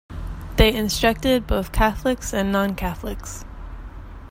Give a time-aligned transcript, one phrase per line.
[0.55, 3.45] They instructed both Catholics and non-Catholics.